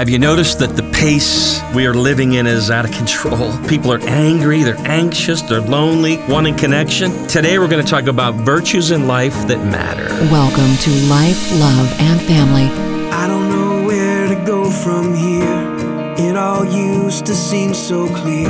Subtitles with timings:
[0.00, 3.52] Have you noticed that the pace we are living in is out of control?
[3.68, 7.10] People are angry, they're anxious, they're lonely, wanting connection.
[7.28, 10.08] Today we're going to talk about virtues in life that matter.
[10.32, 12.64] Welcome to Life, Love, and Family.
[13.12, 15.76] I don't know where to go from here.
[16.16, 18.48] It all used to seem so clear.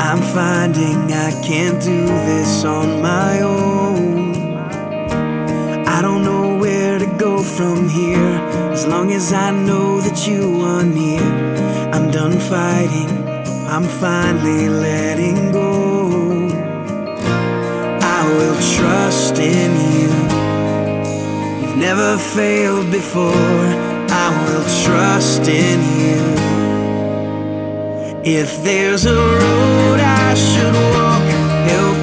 [0.00, 4.34] I'm finding I can't do this on my own.
[5.86, 6.37] I don't know where to
[7.18, 8.34] go from here.
[8.72, 11.22] As long as I know that you are near,
[11.92, 13.10] I'm done fighting.
[13.66, 16.48] I'm finally letting go.
[18.16, 20.10] I will trust in you.
[21.60, 23.66] You've never failed before.
[24.24, 26.22] I will trust in you.
[28.24, 31.26] If there's a road I should walk,
[31.72, 31.97] help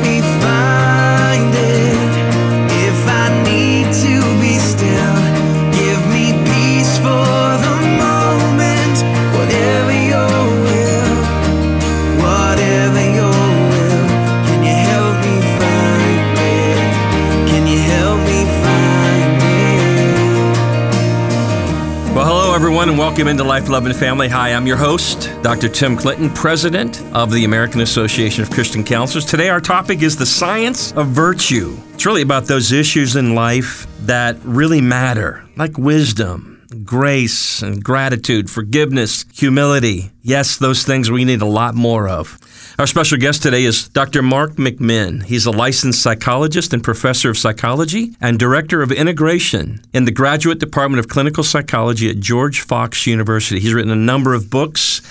[23.15, 24.27] welcome into Life, Love, and Family.
[24.27, 25.69] Hi, I'm your host, Dr.
[25.69, 29.23] Tim Clinton, President of the American Association of Christian Counselors.
[29.23, 31.77] Today, our topic is the science of virtue.
[31.93, 38.49] It's really about those issues in life that really matter, like wisdom, grace, and gratitude,
[38.49, 40.11] forgiveness, humility.
[40.21, 42.37] Yes, those things we need a lot more of.
[42.77, 44.21] Our special guest today is Dr.
[44.21, 45.23] Mark McMinn.
[45.23, 50.59] He's a licensed psychologist and professor of psychology and director of integration in the Graduate
[50.59, 53.61] Department of Clinical Psychology at George Fox University.
[53.61, 55.01] He's written a number of books.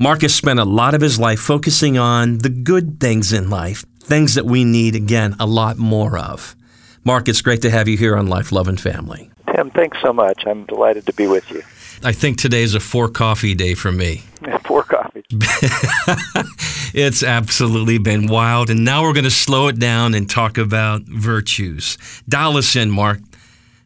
[0.00, 3.84] Mark has spent a lot of his life focusing on the good things in life,
[4.00, 6.56] things that we need, again, a lot more of.
[7.04, 9.30] Mark, it's great to have you here on Life, Love, and Family.
[9.54, 10.42] Tim, thanks so much.
[10.44, 11.62] I'm delighted to be with you.
[12.02, 14.24] I think today is a four coffee day for me.
[14.64, 15.24] Four coffees.
[16.94, 18.68] It's absolutely been wild.
[18.68, 21.96] And now we're going to slow it down and talk about virtues.
[22.28, 23.20] Dial us in, Mark,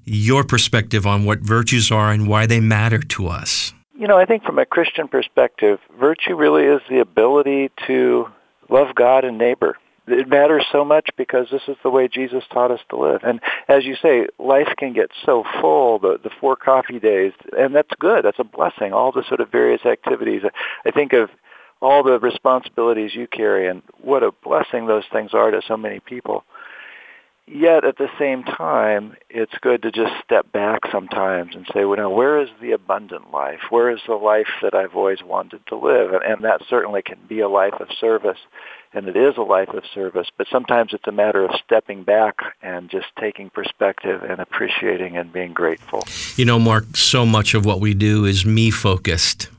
[0.05, 3.73] your perspective on what virtues are and why they matter to us.
[3.97, 8.29] You know, I think from a Christian perspective, virtue really is the ability to
[8.69, 9.79] love God and neighbor.
[10.09, 13.23] It matters so much because this is the way Jesus taught us to live.
[13.25, 17.75] And as you say, life can get so full, the, the four coffee days, and
[17.75, 18.25] that's good.
[18.25, 20.43] That's a blessing, all the sort of various activities.
[20.85, 21.31] I think of
[21.81, 26.01] all the responsibilities you carry and what a blessing those things are to so many
[26.01, 26.45] people.
[27.49, 31.97] Yet at the same time, it's good to just step back sometimes and say, well,
[31.97, 33.61] now, where is the abundant life?
[33.71, 36.13] Where is the life that I've always wanted to live?
[36.13, 38.39] And, and that certainly can be a life of service,
[38.93, 40.27] and it is a life of service.
[40.37, 45.33] But sometimes it's a matter of stepping back and just taking perspective and appreciating and
[45.33, 46.05] being grateful.
[46.35, 49.51] You know, Mark, so much of what we do is me focused.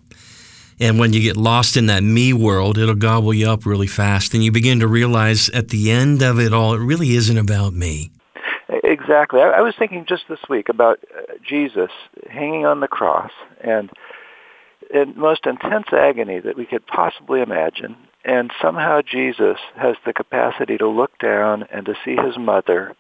[0.80, 4.34] And when you get lost in that me world, it'll gobble you up really fast.
[4.34, 7.74] And you begin to realize at the end of it all, it really isn't about
[7.74, 8.12] me.
[8.84, 9.42] Exactly.
[9.42, 11.90] I, I was thinking just this week about uh, Jesus
[12.30, 13.90] hanging on the cross and
[14.94, 17.96] in most intense agony that we could possibly imagine.
[18.24, 22.96] And somehow Jesus has the capacity to look down and to see his mother,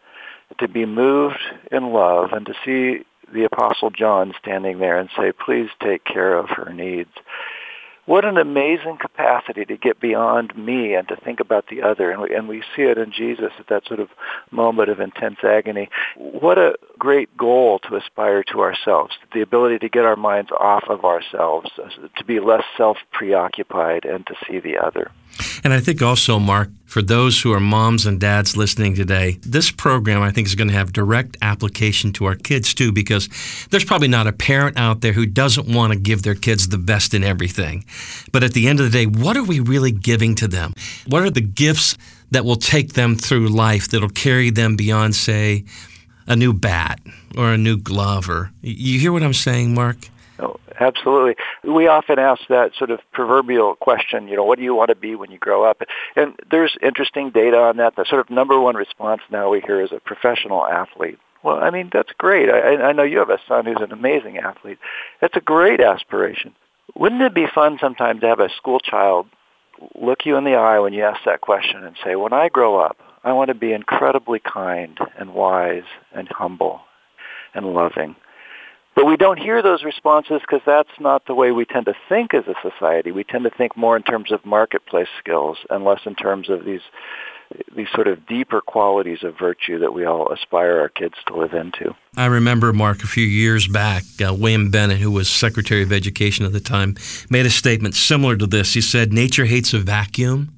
[0.59, 1.39] to be moved
[1.71, 6.37] in love, and to see the Apostle John standing there and say, please take care
[6.37, 7.11] of her needs
[8.07, 12.09] what an amazing capacity to get beyond me and to think about the other.
[12.09, 14.09] And we, and we see it in Jesus at that sort of
[14.49, 15.89] moment of intense agony.
[16.15, 20.85] What a great goal to aspire to ourselves, the ability to get our minds off
[20.87, 21.69] of ourselves,
[22.17, 25.11] to be less self-preoccupied and to see the other.
[25.63, 29.69] And I think also, Mark, for those who are moms and dads listening today, this
[29.69, 33.29] program I think is going to have direct application to our kids too, because
[33.69, 36.77] there's probably not a parent out there who doesn't want to give their kids the
[36.77, 37.85] best in everything.
[38.31, 40.73] But at the end of the day, what are we really giving to them?
[41.07, 41.97] What are the gifts
[42.31, 45.65] that will take them through life, that'll carry them beyond, say,
[46.25, 46.99] a new bat
[47.37, 48.29] or a new glove?
[48.29, 50.09] Or you hear what I'm saying, Mark?
[50.79, 51.35] Absolutely.
[51.63, 54.95] We often ask that sort of proverbial question, you know, what do you want to
[54.95, 55.81] be when you grow up?
[56.15, 57.95] And there's interesting data on that.
[57.95, 61.17] The sort of number one response now we hear is a professional athlete.
[61.43, 62.49] Well, I mean, that's great.
[62.49, 64.79] I, I know you have a son who's an amazing athlete.
[65.21, 66.53] That's a great aspiration.
[66.95, 69.27] Wouldn't it be fun sometimes to have a school child
[69.95, 72.79] look you in the eye when you ask that question and say, when I grow
[72.79, 75.83] up, I want to be incredibly kind and wise
[76.13, 76.81] and humble
[77.53, 78.15] and loving.
[78.97, 82.33] But we don't hear those responses because that's not the way we tend to think
[82.33, 83.11] as a society.
[83.11, 86.65] We tend to think more in terms of marketplace skills and less in terms of
[86.65, 86.81] these
[87.75, 91.53] these sort of deeper qualities of virtue that we all aspire our kids to live
[91.53, 91.95] into.
[92.17, 96.45] I remember, Mark, a few years back, uh, William Bennett, who was Secretary of Education
[96.45, 96.95] at the time,
[97.29, 98.73] made a statement similar to this.
[98.73, 100.55] He said, Nature hates a vacuum,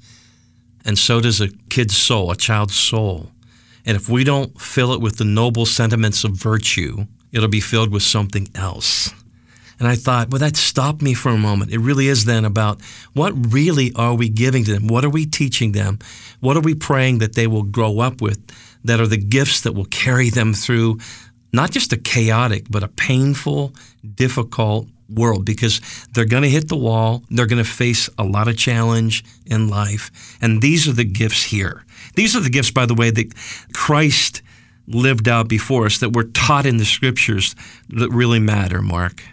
[0.86, 3.32] and so does a kid's soul, a child's soul.
[3.86, 7.92] And if we don't fill it with the noble sentiments of virtue, it'll be filled
[7.92, 9.14] with something else.
[9.80, 11.72] And I thought, well, that stopped me for a moment.
[11.72, 12.82] It really is then about
[13.14, 14.88] what really are we giving to them?
[14.88, 16.00] What are we teaching them?
[16.42, 18.40] What are we praying that they will grow up with
[18.84, 21.00] that are the gifts that will carry them through
[21.52, 23.74] not just a chaotic, but a painful,
[24.16, 25.82] difficult world because
[26.14, 27.24] they're going to hit the wall.
[27.30, 30.38] They're going to face a lot of challenge in life.
[30.42, 31.86] And these are the gifts here.
[32.16, 33.34] These are the gifts, by the way, that
[33.74, 34.42] Christ
[34.90, 37.56] lived out before us, that we're taught in the scriptures
[37.90, 39.24] that really matter, Mark.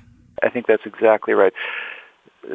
[0.43, 1.53] I think that's exactly right.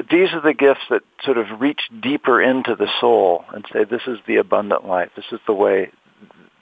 [0.10, 4.04] These are the gifts that sort of reach deeper into the soul and say, this
[4.08, 5.10] is the abundant life.
[5.16, 5.92] This is the way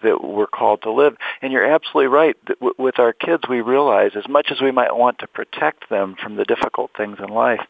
[0.02, 1.16] that we're called to live.
[1.42, 2.36] And you're absolutely right.
[2.78, 6.38] With our kids, we realize as much as we might want to protect them from
[6.38, 7.62] the difficult things in life,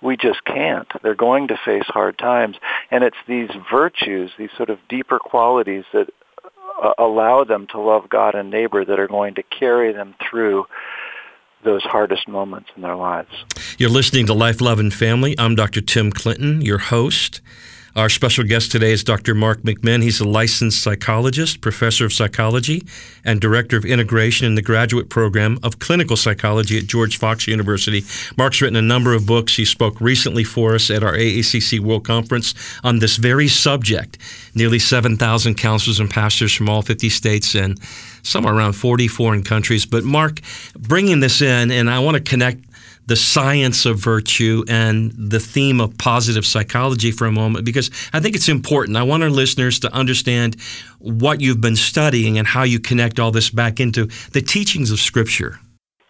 [0.00, 0.88] we just can't.
[1.02, 2.56] They're going to face hard times.
[2.90, 6.10] And it's these virtues, these sort of deeper qualities that
[6.80, 10.66] Uh, allow them to love God and neighbor that are going to carry them through
[11.64, 13.30] those hardest moments in their lives.
[13.78, 15.34] You're listening to Life, Love, and Family.
[15.38, 15.80] I'm Dr.
[15.80, 17.40] Tim Clinton, your host.
[17.96, 19.34] Our special guest today is Dr.
[19.34, 20.02] Mark McMinn.
[20.02, 22.86] He's a licensed psychologist, professor of psychology,
[23.24, 28.04] and director of integration in the graduate program of clinical psychology at George Fox University.
[28.36, 29.56] Mark's written a number of books.
[29.56, 32.52] He spoke recently for us at our AACC World Conference
[32.84, 34.18] on this very subject.
[34.54, 37.80] Nearly 7,000 counselors and pastors from all 50 states and
[38.22, 39.86] somewhere around 40 foreign countries.
[39.86, 40.40] But Mark,
[40.78, 42.62] bringing this in, and I want to connect
[43.06, 48.20] the science of virtue and the theme of positive psychology for a moment because I
[48.20, 48.96] think it's important.
[48.96, 50.56] I want our listeners to understand
[50.98, 54.98] what you've been studying and how you connect all this back into the teachings of
[54.98, 55.58] Scripture.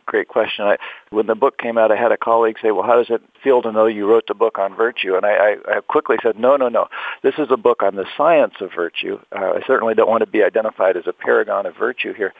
[0.07, 0.65] Great question.
[0.65, 0.77] I,
[1.11, 3.61] when the book came out, I had a colleague say, well, how does it feel
[3.63, 5.17] to know you wrote the book on virtue?
[5.17, 6.87] And I, I, I quickly said, no, no, no.
[7.23, 9.19] This is a book on the science of virtue.
[9.33, 12.33] Uh, I certainly don't want to be identified as a paragon of virtue here.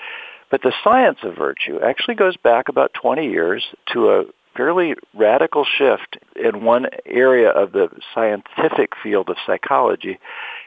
[0.49, 4.25] But the science of virtue actually goes back about 20 years to a
[4.57, 10.19] fairly radical shift in one area of the scientific field of psychology,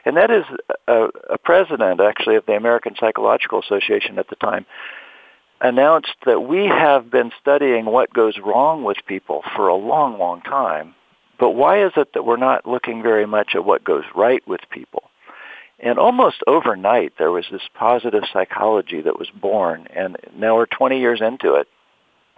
[0.04, 0.44] and that is
[0.86, 4.66] a, a president, actually, of the American Psychological Association at the time
[5.60, 10.40] announced that we have been studying what goes wrong with people for a long, long
[10.40, 10.94] time,
[11.38, 14.60] but why is it that we're not looking very much at what goes right with
[14.70, 15.02] people?
[15.78, 21.00] And almost overnight, there was this positive psychology that was born, and now we're 20
[21.00, 21.68] years into it.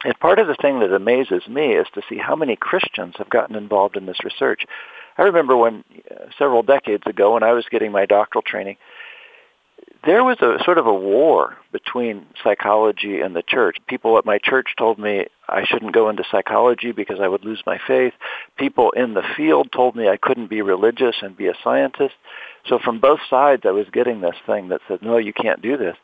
[0.05, 3.31] And part of the thing that amazes me is to see how many Christians have
[3.31, 4.65] gotten involved in this research.
[5.17, 8.79] I remember when uh, several decades ago when I was getting my doctoral training,
[10.05, 13.77] there was a sort of a war between psychology and the church.
[13.87, 17.63] People at my church told me I shouldn't go into psychology because I would lose
[17.67, 18.13] my faith.
[18.57, 22.15] People in the field told me I couldn't be religious and be a scientist.
[22.67, 25.77] So from both sides I was getting this thing that said, no, you can't do
[25.77, 25.97] this.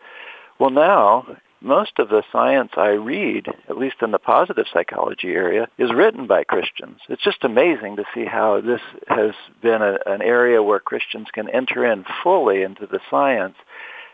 [0.60, 5.68] Well, now most of the science I read, at least in the positive psychology area,
[5.76, 7.00] is written by Christians.
[7.08, 11.48] It's just amazing to see how this has been a, an area where Christians can
[11.48, 13.56] enter in fully into the science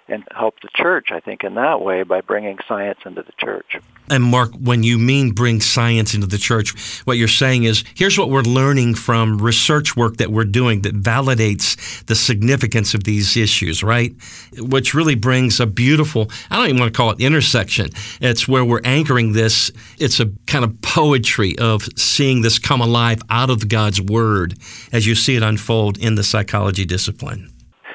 [0.09, 3.81] and help the church, I think, in that way by bringing science into the church.
[4.11, 8.19] And Mark, when you mean bring science into the church, what you're saying is here's
[8.19, 13.37] what we're learning from research work that we're doing that validates the significance of these
[13.37, 14.15] issues, right?
[14.59, 17.89] Which really brings a beautiful, I don't even want to call it intersection.
[18.21, 19.71] It's where we're anchoring this.
[19.99, 24.55] It's a kind of poetry of seeing this come alive out of God's word
[24.93, 27.54] as you see it unfold in the psychology discipline.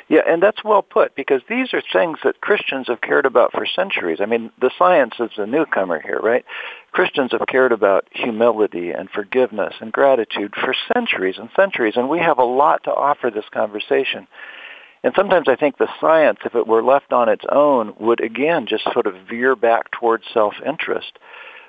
[0.10, 3.68] Yeah, and that's well put because these are things that Christians have cared about for
[3.68, 4.18] centuries.
[4.20, 6.44] I mean, the science is a newcomer here, right?
[6.92, 12.18] Christians have cared about humility and forgiveness and gratitude for centuries and centuries, and we
[12.20, 14.28] have a lot to offer this conversation.
[15.04, 18.66] And sometimes I think the science, if it were left on its own, would again
[18.66, 21.20] just sort of veer back towards self-interest.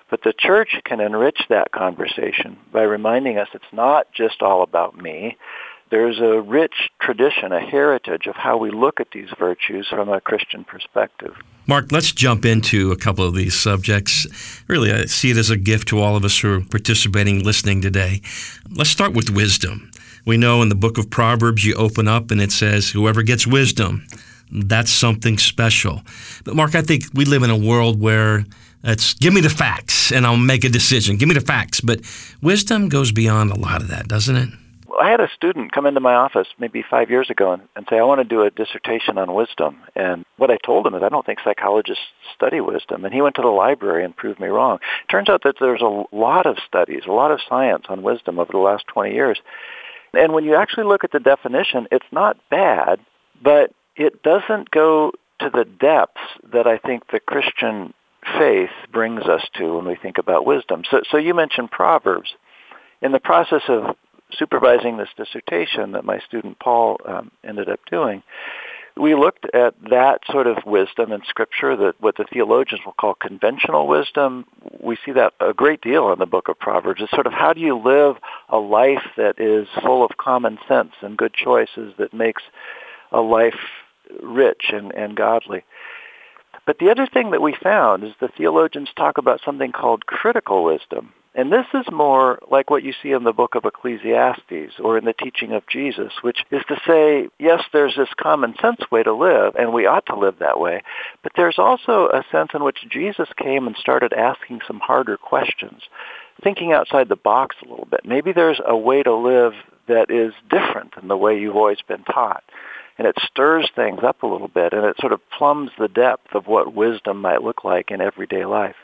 [0.09, 4.97] But the church can enrich that conversation by reminding us it's not just all about
[4.97, 5.37] me
[5.90, 10.20] there's a rich tradition, a heritage of how we look at these virtues from a
[10.20, 11.35] Christian perspective.
[11.66, 14.26] Mark, let's jump into a couple of these subjects.
[14.66, 17.82] Really, I see it as a gift to all of us who are participating, listening
[17.82, 18.23] today.
[18.70, 19.90] Let's start with wisdom.
[20.25, 23.47] We know in the book of Proverbs, you open up and it says, Whoever gets
[23.47, 24.06] wisdom,
[24.50, 26.02] that's something special.
[26.44, 28.44] But, Mark, I think we live in a world where
[28.82, 31.16] it's give me the facts and I'll make a decision.
[31.16, 31.80] Give me the facts.
[31.80, 32.00] But
[32.42, 34.50] wisdom goes beyond a lot of that, doesn't it?
[34.99, 37.99] I had a student come into my office maybe five years ago and, and say,
[37.99, 39.78] I want to do a dissertation on wisdom.
[39.94, 42.02] And what I told him is, I don't think psychologists
[42.35, 43.04] study wisdom.
[43.04, 44.78] And he went to the library and proved me wrong.
[45.11, 48.52] Turns out that there's a lot of studies, a lot of science on wisdom over
[48.52, 49.38] the last 20 years.
[50.12, 53.00] And when you actually look at the definition, it's not bad,
[53.42, 56.20] but it doesn't go to the depths
[56.52, 57.94] that I think the Christian
[58.38, 60.82] faith brings us to when we think about wisdom.
[60.90, 62.30] So, so you mentioned Proverbs.
[63.02, 63.97] In the process of
[64.37, 68.22] supervising this dissertation that my student Paul um, ended up doing,
[68.96, 73.14] we looked at that sort of wisdom in Scripture, that what the theologians will call
[73.14, 74.44] conventional wisdom.
[74.80, 77.00] We see that a great deal in the book of Proverbs.
[77.00, 78.16] It's sort of how do you live
[78.49, 82.42] a life that is full of common sense and good choices that makes
[83.12, 83.58] a life
[84.22, 85.64] rich and, and godly.
[86.66, 90.64] But the other thing that we found is the theologians talk about something called critical
[90.64, 91.12] wisdom.
[91.32, 95.04] And this is more like what you see in the book of Ecclesiastes or in
[95.04, 99.12] the teaching of Jesus, which is to say, yes, there's this common sense way to
[99.12, 100.82] live, and we ought to live that way,
[101.22, 105.82] but there's also a sense in which Jesus came and started asking some harder questions,
[106.42, 108.00] thinking outside the box a little bit.
[108.04, 109.52] Maybe there's a way to live
[109.87, 112.42] that is different than the way you've always been taught
[112.99, 116.34] and it stirs things up a little bit and it sort of plumbs the depth
[116.34, 118.76] of what wisdom might look like in everyday life.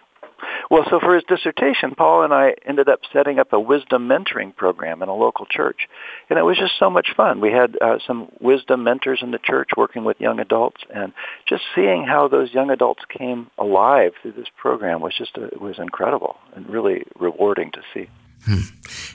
[0.71, 4.55] Well, so for his dissertation, Paul and I ended up setting up a wisdom mentoring
[4.55, 5.89] program in a local church.
[6.29, 7.41] And it was just so much fun.
[7.41, 11.13] We had uh, some wisdom mentors in the church working with young adults and
[11.49, 15.79] just seeing how those young adults came alive through this program was just, a, was
[15.79, 18.09] incredible and really rewarding to see.
[18.45, 18.61] Hmm.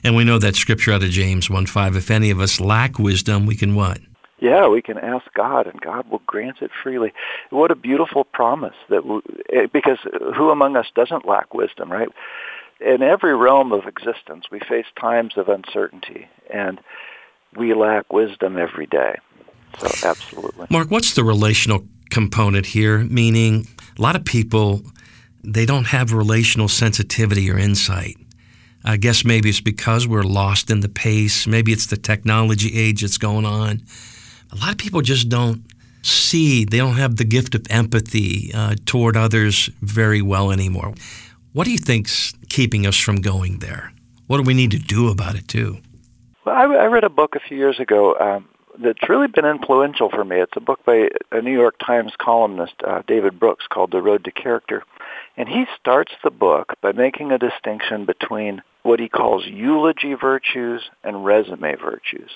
[0.03, 3.45] And we know that scripture out of James 1.5, if any of us lack wisdom,
[3.45, 3.99] we can what?
[4.41, 7.13] Yeah, we can ask God, and God will grant it freely.
[7.51, 9.21] What a beautiful promise that we,
[9.53, 9.99] eh, because
[10.35, 12.09] who among us doesn't lack wisdom, right?
[12.79, 16.81] In every realm of existence, we face times of uncertainty, and
[17.55, 19.15] we lack wisdom every day.
[19.77, 20.65] So, absolutely.
[20.71, 22.97] Mark, what's the relational component here?
[22.97, 23.67] Meaning,
[23.97, 24.81] a lot of people
[25.43, 28.15] they don't have relational sensitivity or insight.
[28.83, 31.45] I guess maybe it's because we're lost in the pace.
[31.45, 33.81] Maybe it's the technology age that's going on
[34.51, 35.63] a lot of people just don't
[36.03, 40.93] see, they don't have the gift of empathy uh, toward others very well anymore.
[41.53, 43.91] What do you think's keeping us from going there?
[44.27, 45.79] What do we need to do about it too?
[46.45, 48.47] Well, I, I read a book a few years ago um,
[48.81, 50.37] that's really been influential for me.
[50.37, 54.23] It's a book by a New York Times columnist, uh, David Brooks, called The Road
[54.23, 54.83] to Character.
[55.37, 60.81] And he starts the book by making a distinction between what he calls eulogy virtues
[61.03, 62.31] and resume virtues.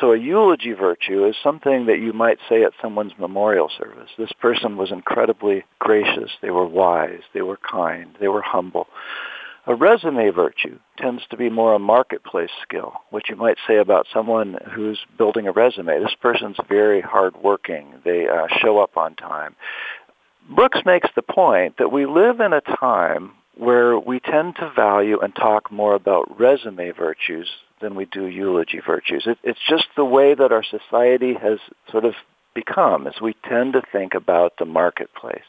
[0.00, 4.10] So a eulogy virtue is something that you might say at someone's memorial service.
[4.18, 6.30] This person was incredibly gracious.
[6.42, 7.22] They were wise.
[7.32, 8.14] They were kind.
[8.20, 8.86] They were humble.
[9.66, 14.06] A resume virtue tends to be more a marketplace skill, which you might say about
[14.12, 16.00] someone who's building a resume.
[16.00, 17.94] This person's very hardworking.
[18.04, 19.56] They uh, show up on time.
[20.48, 25.18] Brooks makes the point that we live in a time where we tend to value
[25.18, 27.48] and talk more about resume virtues
[27.80, 29.24] than we do eulogy virtues.
[29.26, 31.58] It, it's just the way that our society has
[31.90, 32.14] sort of
[32.54, 35.44] become, as we tend to think about the marketplace.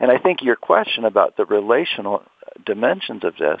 [0.00, 2.22] And I think your question about the relational
[2.64, 3.60] dimensions of this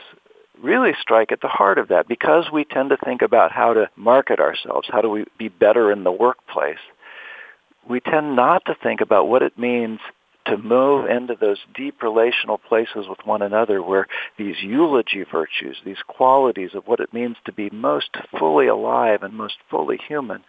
[0.62, 3.90] really strike at the heart of that because we tend to think about how to
[3.96, 6.78] market ourselves, how do we be better in the workplace.
[7.88, 10.00] We tend not to think about what it means
[10.48, 14.06] to move into those deep relational places with one another where
[14.38, 19.34] these eulogy virtues, these qualities of what it means to be most fully alive and
[19.34, 20.42] most fully human,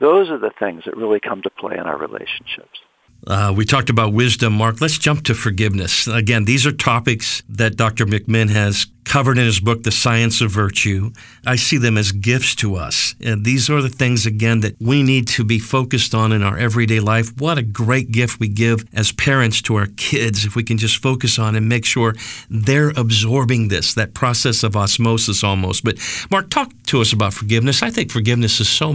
[0.00, 2.80] those are the things that really come to play in our relationships.
[3.26, 4.80] Uh, we talked about wisdom, Mark.
[4.80, 6.06] Let's jump to forgiveness.
[6.06, 8.04] Again, these are topics that Dr.
[8.04, 11.10] McMinn has covered in his book, The Science of Virtue.
[11.46, 13.14] I see them as gifts to us.
[13.22, 16.58] And these are the things, again, that we need to be focused on in our
[16.58, 17.30] everyday life.
[17.38, 21.02] What a great gift we give as parents to our kids if we can just
[21.02, 22.14] focus on and make sure
[22.50, 25.84] they're absorbing this, that process of osmosis almost.
[25.84, 25.98] But,
[26.30, 27.82] Mark, talk to us about forgiveness.
[27.82, 28.94] I think forgiveness is so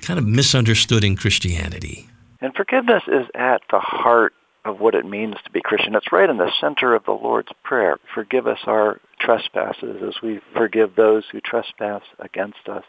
[0.00, 2.09] kind of misunderstood in Christianity.
[2.40, 5.94] And forgiveness is at the heart of what it means to be Christian.
[5.94, 7.98] It's right in the center of the Lord's Prayer.
[8.14, 12.84] Forgive us our trespasses as we forgive those who trespass against us.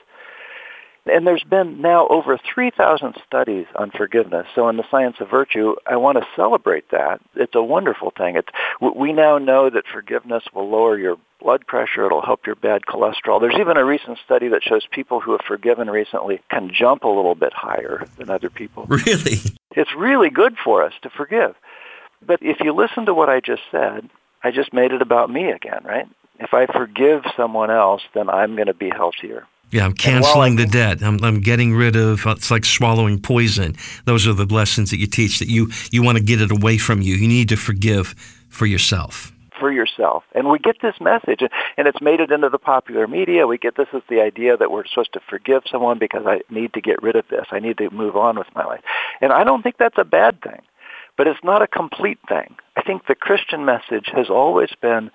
[1.11, 4.45] And there's been now over 3,000 studies on forgiveness.
[4.53, 7.21] So in the science of virtue, I want to celebrate that.
[7.35, 8.35] It's a wonderful thing.
[8.35, 8.49] It's,
[8.95, 12.05] we now know that forgiveness will lower your blood pressure.
[12.05, 13.41] It'll help your bad cholesterol.
[13.41, 17.07] There's even a recent study that shows people who have forgiven recently can jump a
[17.07, 18.87] little bit higher than other people.
[19.01, 19.39] Really?
[19.75, 21.55] It's really good for us to forgive.
[22.25, 24.09] But if you listen to what I just said,
[24.43, 26.07] I just made it about me again, right?
[26.39, 29.47] If I forgive someone else, then I'm going to be healthier.
[29.71, 31.01] Yeah, I'm canceling the debt.
[31.01, 32.27] I'm, I'm getting rid of.
[32.27, 33.75] Uh, it's like swallowing poison.
[34.05, 35.39] Those are the lessons that you teach.
[35.39, 37.15] That you you want to get it away from you.
[37.15, 38.09] You need to forgive
[38.49, 39.31] for yourself.
[39.61, 41.41] For yourself, and we get this message,
[41.77, 43.47] and it's made it into the popular media.
[43.47, 46.73] We get this as the idea that we're supposed to forgive someone because I need
[46.73, 47.45] to get rid of this.
[47.51, 48.81] I need to move on with my life,
[49.21, 50.61] and I don't think that's a bad thing,
[51.15, 52.55] but it's not a complete thing.
[52.75, 55.11] I think the Christian message has always been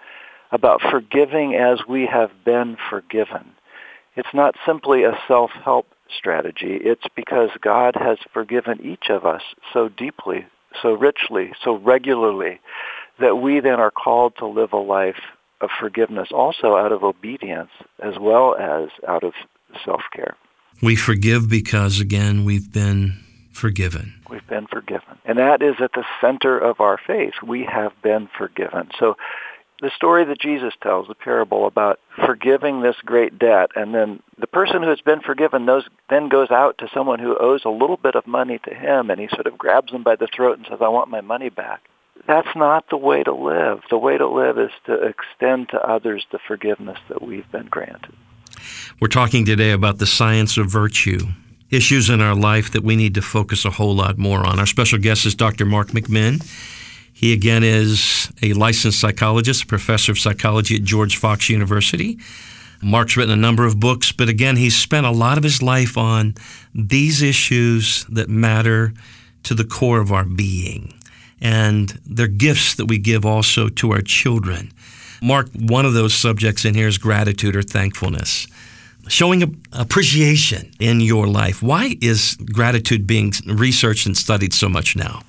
[0.52, 3.56] about forgiving as we have been forgiven
[4.16, 6.78] it's not simply a self-help strategy.
[6.82, 10.46] It's because God has forgiven each of us so deeply,
[10.80, 12.60] so richly, so regularly,
[13.20, 15.20] that we then are called to live a life
[15.60, 17.70] of forgiveness also out of obedience
[18.00, 19.32] as well as out of
[19.84, 20.36] self-care.
[20.82, 23.18] We forgive because, again, we've been
[23.50, 24.14] forgiven.
[24.28, 25.18] We've been forgiven.
[25.24, 27.32] And that is at the center of our faith.
[27.42, 28.90] We have been forgiven.
[28.98, 29.16] So
[29.80, 34.46] the story that Jesus tells, the parable about forgiving this great debt, and then the
[34.46, 37.96] person who has been forgiven knows, then goes out to someone who owes a little
[37.96, 40.66] bit of money to him, and he sort of grabs them by the throat and
[40.68, 41.82] says, I want my money back.
[42.26, 43.82] That's not the way to live.
[43.88, 48.14] The way to live is to extend to others the forgiveness that we've been granted.
[49.00, 51.20] We're talking today about the science of virtue,
[51.70, 54.58] issues in our life that we need to focus a whole lot more on.
[54.58, 55.64] Our special guest is Dr.
[55.64, 56.44] Mark McMinn.
[57.12, 62.18] He again is a licensed psychologist, professor of psychology at George Fox University.
[62.82, 65.96] Mark's written a number of books, but again, he's spent a lot of his life
[65.96, 66.34] on
[66.74, 68.92] these issues that matter
[69.44, 70.92] to the core of our being.
[71.40, 74.72] And they're gifts that we give also to our children.
[75.22, 78.46] Mark, one of those subjects in here is gratitude or thankfulness.
[79.08, 81.62] Showing appreciation in your life.
[81.62, 85.22] Why is gratitude being researched and studied so much now?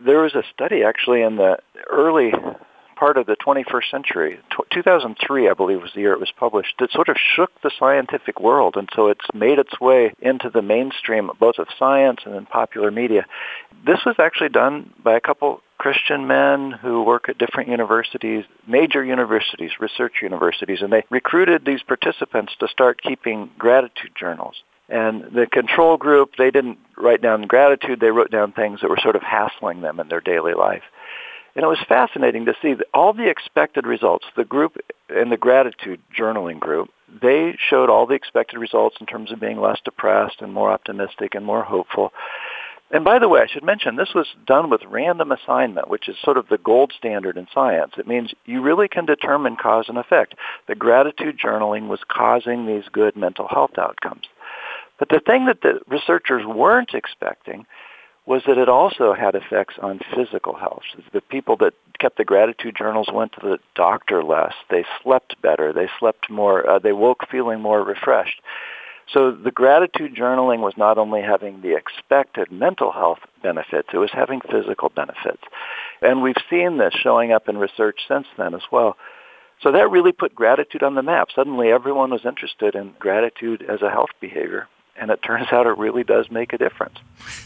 [0.00, 1.58] there was a study actually in the
[1.90, 2.32] early
[2.98, 4.40] part of the 21st century,
[4.72, 8.40] 2003 I believe was the year it was published, that sort of shook the scientific
[8.40, 12.46] world and so it's made its way into the mainstream both of science and in
[12.46, 13.24] popular media.
[13.86, 19.04] This was actually done by a couple Christian men who work at different universities, major
[19.04, 24.56] universities, research universities, and they recruited these participants to start keeping gratitude journals.
[24.88, 28.00] And the control group, they didn't write down gratitude.
[28.00, 30.82] They wrote down things that were sort of hassling them in their daily life.
[31.54, 34.76] And it was fascinating to see all the expected results, the group
[35.08, 39.60] in the gratitude journaling group, they showed all the expected results in terms of being
[39.60, 42.12] less depressed and more optimistic and more hopeful.
[42.90, 46.16] And by the way, I should mention this was done with random assignment, which is
[46.22, 47.92] sort of the gold standard in science.
[47.98, 50.34] It means you really can determine cause and effect.
[50.68, 54.24] The gratitude journaling was causing these good mental health outcomes.
[54.98, 57.66] But the thing that the researchers weren't expecting
[58.28, 60.82] was that it also had effects on physical health.
[61.14, 64.52] The people that kept the gratitude journals went to the doctor less.
[64.68, 65.72] They slept better.
[65.72, 66.68] They slept more.
[66.68, 68.42] Uh, they woke feeling more refreshed.
[69.10, 74.10] So the gratitude journaling was not only having the expected mental health benefits, it was
[74.12, 75.42] having physical benefits.
[76.02, 78.98] And we've seen this showing up in research since then as well.
[79.62, 81.28] So that really put gratitude on the map.
[81.34, 85.78] Suddenly everyone was interested in gratitude as a health behavior and it turns out it
[85.78, 86.98] really does make a difference.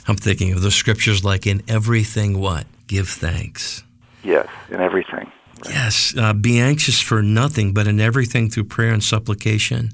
[0.06, 2.66] I'm thinking of the scriptures like in everything what?
[2.86, 3.82] Give thanks.
[4.22, 5.30] Yes, in everything.
[5.64, 5.70] Right.
[5.74, 9.90] Yes, uh, be anxious for nothing, but in everything through prayer and supplication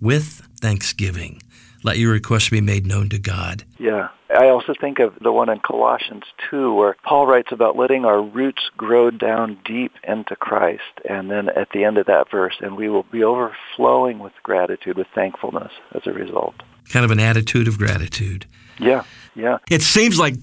[0.00, 1.40] with thanksgiving.
[1.82, 3.64] Let your requests be made known to God.
[3.78, 4.08] Yeah.
[4.30, 8.22] I also think of the one in Colossians 2 where Paul writes about letting our
[8.22, 10.82] roots grow down deep into Christ.
[11.08, 14.96] And then at the end of that verse, and we will be overflowing with gratitude,
[14.96, 16.54] with thankfulness as a result
[16.92, 18.46] kind of an attitude of gratitude.
[18.78, 19.58] Yeah, yeah.
[19.70, 20.34] It seems like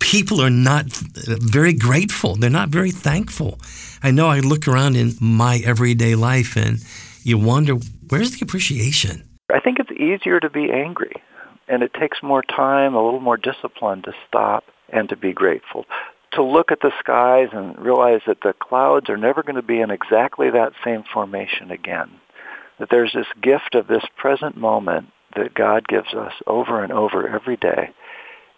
[0.00, 2.36] people are not very grateful.
[2.36, 3.58] They're not very thankful.
[4.02, 6.78] I know I look around in my everyday life and
[7.22, 7.74] you wonder,
[8.08, 9.27] where's the appreciation?
[9.50, 11.22] I think it's easier to be angry,
[11.68, 15.86] and it takes more time, a little more discipline to stop and to be grateful.
[16.32, 19.80] To look at the skies and realize that the clouds are never going to be
[19.80, 22.10] in exactly that same formation again.
[22.78, 27.26] That there's this gift of this present moment that God gives us over and over
[27.26, 27.90] every day.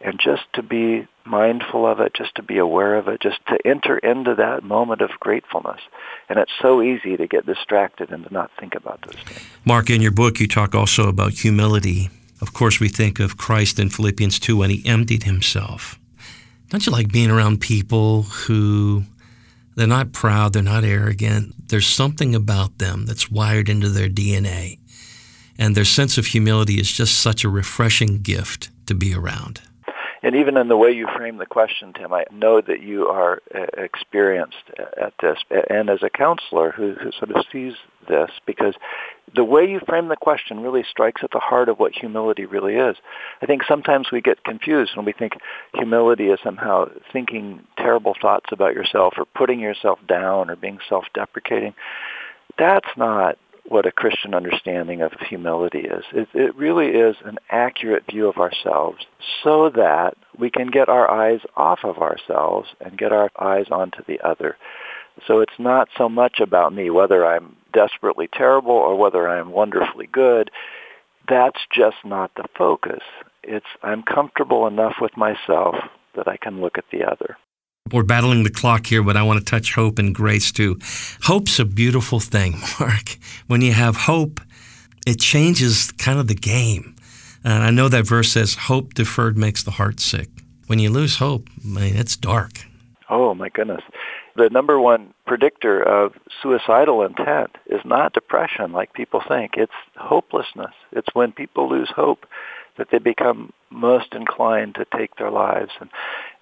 [0.01, 3.59] And just to be mindful of it, just to be aware of it, just to
[3.67, 5.81] enter into that moment of gratefulness.
[6.29, 9.41] And it's so easy to get distracted and to not think about those things.
[9.65, 12.09] Mark, in your book, you talk also about humility.
[12.41, 15.99] Of course, we think of Christ in Philippians 2 when he emptied himself.
[16.71, 19.05] Don't you like being around people who
[19.77, 21.69] they're not proud, they're not arrogant.
[21.69, 24.79] There's something about them that's wired into their DNA
[25.61, 29.61] and their sense of humility is just such a refreshing gift to be around.
[30.23, 33.41] And even in the way you frame the question, Tim, I know that you are
[33.55, 35.39] uh, experienced at this,
[35.71, 37.73] and as a counselor who, who sort of sees
[38.07, 38.75] this, because
[39.35, 42.75] the way you frame the question really strikes at the heart of what humility really
[42.75, 42.97] is.
[43.41, 45.35] I think sometimes we get confused when we think
[45.75, 51.75] humility is somehow thinking terrible thoughts about yourself or putting yourself down or being self-deprecating.
[52.59, 53.39] That's not
[53.71, 56.05] what a Christian understanding of humility is.
[56.13, 59.07] It, it, really is an accurate view of ourselves
[59.45, 64.03] so that we can get our eyes off of ourselves and get our eyes onto
[64.09, 64.57] the other.
[65.25, 70.09] So it's not so much about me, whether I'm desperately terrible or whether I'm wonderfully
[70.11, 70.51] good.
[71.29, 73.03] That's just not the focus.
[73.45, 75.77] It's I'm comfortable enough with myself
[76.17, 77.37] that I can look at the other.
[77.93, 80.79] We're battling the clock here, but I want to touch hope and grace too.
[81.23, 83.17] Hope's a beautiful thing, Mark.
[83.49, 84.41] When you have hope,
[85.07, 86.95] it changes kind of the game.
[87.43, 90.29] And I know that verse says, Hope deferred makes the heart sick.
[90.69, 92.53] When you lose hope, I mean, it's dark.
[93.09, 93.83] Oh, my goodness.
[94.37, 99.55] The number one predictor of suicidal intent is not depression like people think.
[99.57, 100.75] It's hopelessness.
[100.93, 102.27] It's when people lose hope
[102.77, 105.91] that they become most inclined to take their lives and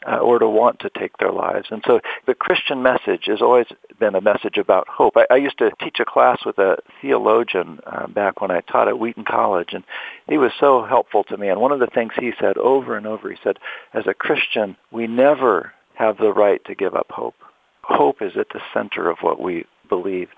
[0.08, 1.68] uh, or to want to take their lives.
[1.70, 3.66] And so the Christian message has always
[3.98, 5.16] been a message about hope.
[5.16, 8.88] I, I used to teach a class with a theologian uh, back when I taught
[8.88, 9.84] at Wheaton College, and
[10.28, 11.48] he was so helpful to me.
[11.48, 13.58] And one of the things he said over and over, he said,
[13.92, 17.34] as a Christian, we never have the right to give up hope.
[17.82, 20.28] Hope is at the center of what we believe.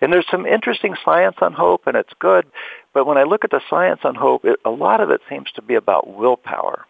[0.00, 2.46] And there's some interesting science on hope, and it's good.
[2.92, 5.50] But when I look at the science on hope, it, a lot of it seems
[5.52, 6.86] to be about willpower.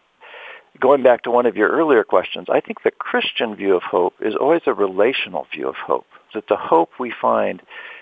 [0.79, 4.15] Going back to one of your earlier questions, I think the Christian view of hope
[4.19, 6.07] is always a relational view of hope.
[6.33, 7.61] That the hope we find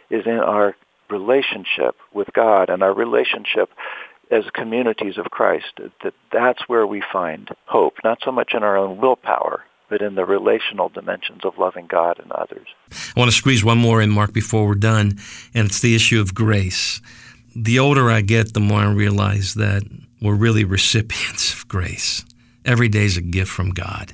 [0.09, 0.75] is in our
[1.09, 3.69] relationship with God and our relationship
[4.31, 5.79] as communities of Christ.
[6.03, 10.15] That that's where we find hope, not so much in our own willpower, but in
[10.15, 12.67] the relational dimensions of loving God and others.
[13.15, 15.19] I want to squeeze one more in, Mark, before we're done,
[15.53, 17.01] and it's the issue of grace.
[17.53, 19.83] The older I get, the more I realize that
[20.21, 22.23] we're really recipients of grace.
[22.65, 24.13] Every day is a gift from God.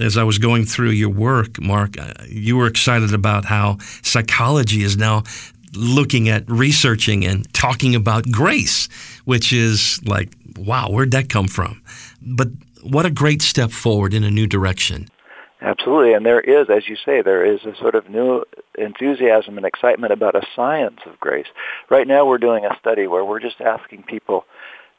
[0.00, 4.82] As I was going through your work, Mark, uh, you were excited about how psychology
[4.82, 5.22] is now
[5.74, 8.88] looking at researching and talking about grace,
[9.24, 11.82] which is like, wow, where'd that come from?
[12.22, 12.48] But
[12.82, 15.08] what a great step forward in a new direction.
[15.60, 16.12] Absolutely.
[16.12, 18.44] And there is, as you say, there is a sort of new
[18.76, 21.46] enthusiasm and excitement about a science of grace.
[21.88, 24.44] Right now we're doing a study where we're just asking people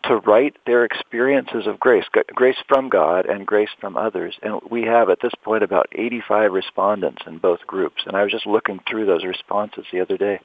[0.07, 4.35] to write their experiences of grace, grace from God and grace from others.
[4.41, 8.03] And we have at this point about 85 respondents in both groups.
[8.05, 10.39] And I was just looking through those responses the other day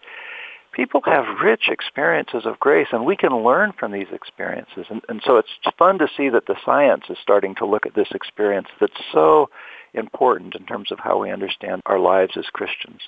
[0.72, 4.86] people have rich experiences of grace, and we can learn from these experiences.
[4.88, 7.94] And, and so it's fun to see that the science is starting to look at
[7.94, 9.50] this experience that's so
[9.94, 13.00] important in terms of how we understand our lives as Christians.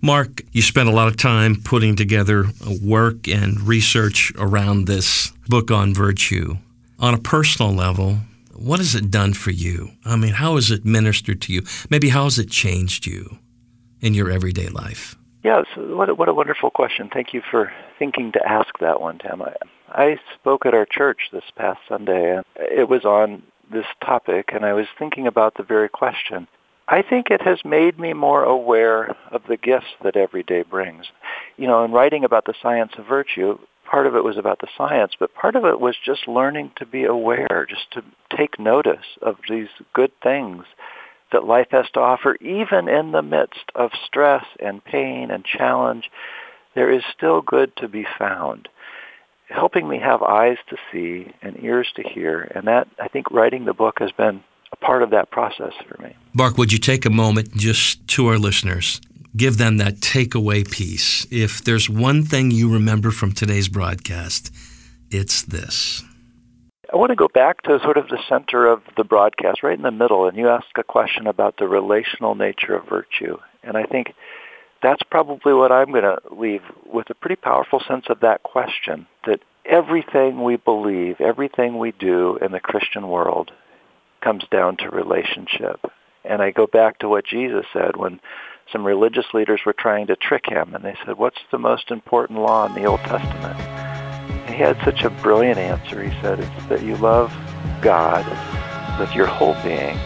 [0.00, 2.46] Mark, you spent a lot of time putting together
[2.82, 6.56] work and research around this book on virtue.
[7.00, 8.18] On a personal level,
[8.54, 9.90] what has it done for you?
[10.04, 11.62] I mean, how has it ministered to you?
[11.90, 13.38] Maybe how has it changed you
[14.00, 15.16] in your everyday life?
[15.44, 17.08] Yes, what a, what a wonderful question.
[17.12, 19.40] Thank you for thinking to ask that one, Tim.
[19.42, 19.54] I,
[19.88, 24.64] I spoke at our church this past Sunday, and it was on this topic, and
[24.64, 26.46] I was thinking about the very question.
[26.88, 31.06] I think it has made me more aware of the gifts that every day brings.
[31.56, 34.68] You know, in writing about the science of virtue, part of it was about the
[34.76, 38.02] science, but part of it was just learning to be aware, just to
[38.36, 40.64] take notice of these good things
[41.32, 46.10] that life has to offer, even in the midst of stress and pain and challenge,
[46.74, 48.68] there is still good to be found.
[49.48, 53.64] Helping me have eyes to see and ears to hear, and that, I think, writing
[53.64, 56.14] the book has been a part of that process for me.
[56.34, 59.00] Mark, would you take a moment just to our listeners?
[59.36, 61.26] Give them that takeaway piece.
[61.30, 64.54] If there's one thing you remember from today's broadcast,
[65.10, 66.02] it's this.
[66.92, 69.82] I want to go back to sort of the center of the broadcast, right in
[69.82, 73.36] the middle, and you asked a question about the relational nature of virtue.
[73.62, 74.14] And I think
[74.82, 79.06] that's probably what I'm going to leave with a pretty powerful sense of that question,
[79.26, 83.50] that everything we believe, everything we do in the Christian world
[84.20, 85.80] comes down to relationship.
[86.24, 88.20] And I go back to what Jesus said when
[88.72, 92.38] some religious leaders were trying to trick him, and they said, what's the most important
[92.40, 93.58] law in the Old Testament?
[94.46, 96.02] And he had such a brilliant answer.
[96.02, 97.32] He said, it's that you love
[97.82, 98.26] God
[99.00, 99.96] with your whole being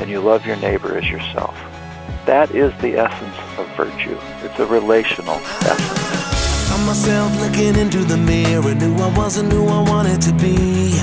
[0.00, 1.69] and you love your neighbor as yourself.
[2.26, 4.18] That is the essence of virtue.
[4.44, 6.68] It's a relational essence.
[6.68, 10.94] Found myself looking into the mirror, knew I wasn't who I wanted to be.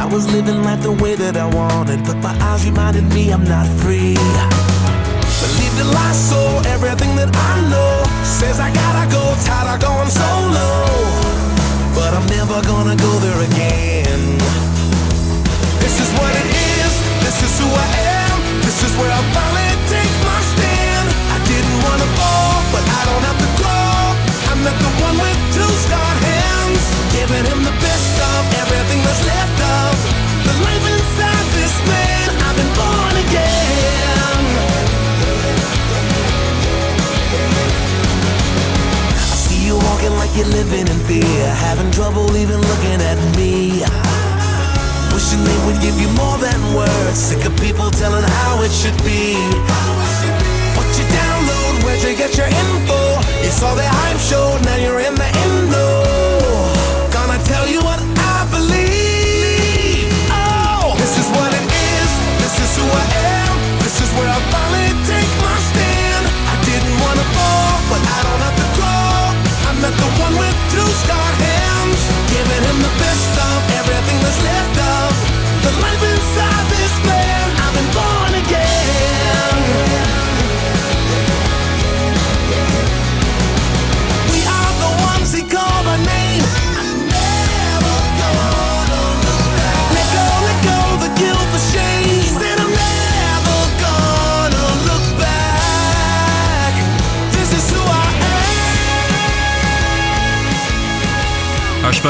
[0.00, 3.44] I was living life the way that I wanted, but my eyes reminded me I'm
[3.44, 4.14] not free.
[5.40, 7.92] Believe the so everything that I know
[8.24, 10.68] says I gotta go, tired of going solo.
[11.96, 14.22] But I'm never gonna go there again.
[15.82, 16.92] This is what it is,
[17.24, 17.88] this is who I
[18.20, 18.29] am,
[18.70, 20.19] this is where I finally take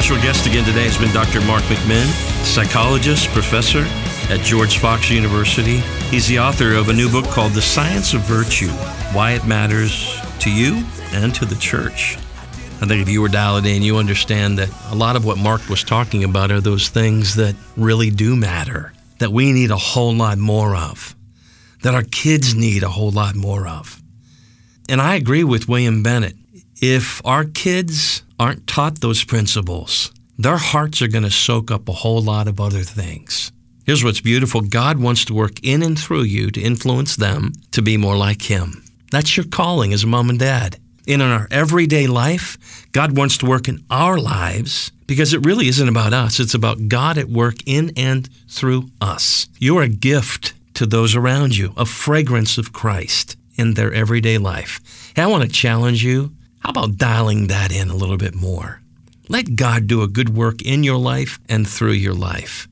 [0.03, 1.43] special guest again today has been Dr.
[1.43, 2.07] Mark McMinn,
[2.43, 3.85] psychologist, professor
[4.33, 5.81] at George Fox University.
[6.09, 8.71] He's the author of a new book called The Science of Virtue
[9.13, 10.83] Why It Matters to You
[11.13, 12.17] and to the Church.
[12.81, 15.69] I think if you were dialed in, you understand that a lot of what Mark
[15.69, 20.15] was talking about are those things that really do matter, that we need a whole
[20.15, 21.15] lot more of,
[21.83, 24.01] that our kids need a whole lot more of.
[24.89, 26.37] And I agree with William Bennett.
[26.81, 31.93] If our kids aren't taught those principles, their hearts are going to soak up a
[31.93, 33.53] whole lot of other things.
[33.85, 37.83] Here's what's beautiful God wants to work in and through you to influence them to
[37.83, 38.83] be more like Him.
[39.11, 40.79] That's your calling as a mom and dad.
[41.07, 42.57] In our everyday life,
[42.93, 46.41] God wants to work in our lives because it really isn't about us.
[46.41, 49.49] It's about God at work in and through us.
[49.59, 54.81] You're a gift to those around you, a fragrance of Christ in their everyday life.
[55.15, 56.33] Hey, I want to challenge you.
[56.61, 58.81] How about dialing that in a little bit more?
[59.29, 62.67] Let God do a good work in your life and through your life.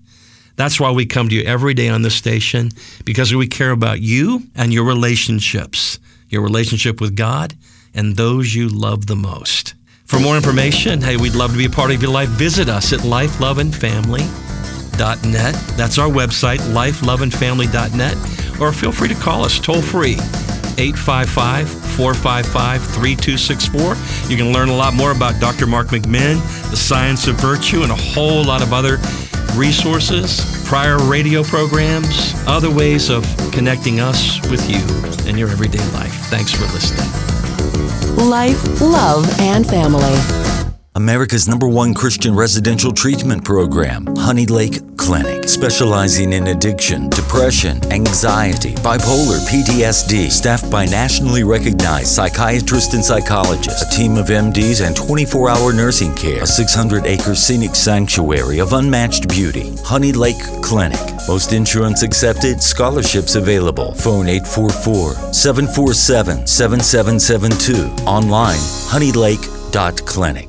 [0.56, 2.70] That's why we come to you every day on this station
[3.04, 5.98] because we care about you and your relationships,
[6.28, 7.54] your relationship with God
[7.94, 9.74] and those you love the most.
[10.04, 12.28] For more information, hey, we'd love to be a part of your life.
[12.30, 15.54] Visit us at lifeloveandfamily.net.
[15.76, 18.60] That's our website, lifeloveandfamily.net.
[18.60, 20.14] Or feel free to call us toll free,
[20.76, 24.30] 855 455 3264.
[24.30, 25.66] You can learn a lot more about Dr.
[25.66, 26.38] Mark McMinn,
[26.70, 28.98] the science of virtue, and a whole lot of other
[29.56, 34.78] resources, prior radio programs, other ways of connecting us with you
[35.28, 36.14] in your everyday life.
[36.30, 37.10] Thanks for listening.
[38.30, 40.14] Life, love, and family.
[40.94, 48.74] America's number one Christian residential treatment program, Honey Lake Clinic, specializing in addiction, depression, anxiety,
[48.74, 55.48] bipolar, PTSD, staffed by nationally recognized psychiatrists and psychologists, a team of MDs, and 24
[55.48, 59.74] hour nursing care, a 600 acre scenic sanctuary of unmatched beauty.
[59.84, 61.00] Honey Lake Clinic.
[61.28, 63.94] Most insurance accepted, scholarships available.
[63.94, 68.04] Phone 844 747 7772.
[68.04, 68.58] Online,
[68.90, 70.47] honeylake.clinic.